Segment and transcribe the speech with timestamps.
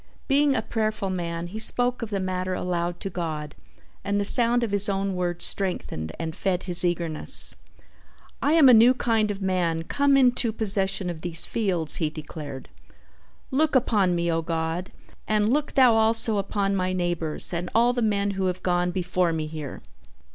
[0.27, 3.53] Being a prayerful man he spoke of the matter aloud to God
[4.03, 7.53] and the sound of his own words strengthened and fed his eagerness.
[8.41, 12.67] "I am a new kind of man come into possession of these fields," he declared.
[13.51, 14.89] "Look upon me, O God,
[15.27, 19.31] and look Thou also upon my neighbors and all the men who have gone before
[19.31, 19.83] me here!